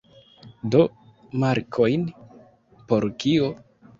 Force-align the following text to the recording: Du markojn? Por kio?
Du 0.75 0.79
markojn? 1.43 2.07
Por 2.93 3.09
kio? 3.25 3.53